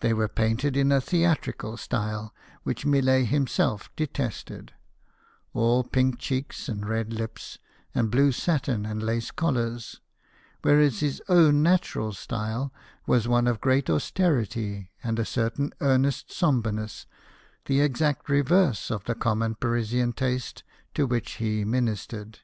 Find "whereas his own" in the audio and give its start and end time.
10.62-11.62